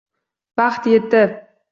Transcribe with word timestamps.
Vaqt 0.57 0.83
yetib 0.91 1.31